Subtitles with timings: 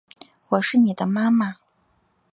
[0.47, 1.57] 我是妳的妈妈